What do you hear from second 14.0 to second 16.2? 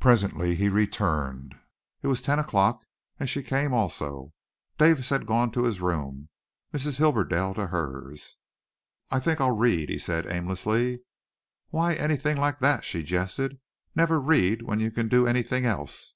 read when you can do anything else."